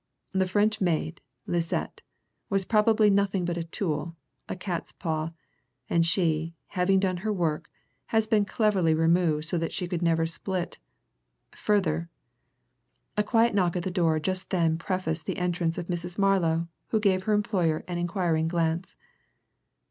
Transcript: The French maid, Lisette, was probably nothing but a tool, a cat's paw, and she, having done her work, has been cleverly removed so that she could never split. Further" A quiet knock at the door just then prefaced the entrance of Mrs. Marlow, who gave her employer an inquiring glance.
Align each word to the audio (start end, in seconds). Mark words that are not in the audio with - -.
The 0.31 0.47
French 0.47 0.81
maid, 0.81 1.21
Lisette, 1.45 2.01
was 2.49 2.65
probably 2.65 3.11
nothing 3.11 3.45
but 3.45 3.55
a 3.55 3.63
tool, 3.63 4.15
a 4.49 4.55
cat's 4.55 4.91
paw, 4.91 5.31
and 5.91 6.03
she, 6.03 6.55
having 6.69 6.99
done 6.99 7.17
her 7.17 7.31
work, 7.31 7.69
has 8.07 8.25
been 8.25 8.43
cleverly 8.43 8.95
removed 8.95 9.45
so 9.45 9.59
that 9.59 9.71
she 9.71 9.85
could 9.85 10.01
never 10.01 10.25
split. 10.25 10.79
Further" 11.51 12.09
A 13.15 13.23
quiet 13.23 13.53
knock 13.53 13.75
at 13.75 13.83
the 13.83 13.91
door 13.91 14.19
just 14.19 14.49
then 14.49 14.79
prefaced 14.79 15.27
the 15.27 15.37
entrance 15.37 15.77
of 15.77 15.85
Mrs. 15.85 16.17
Marlow, 16.17 16.67
who 16.87 16.99
gave 16.99 17.25
her 17.25 17.33
employer 17.33 17.83
an 17.87 17.99
inquiring 17.99 18.47
glance. 18.47 18.95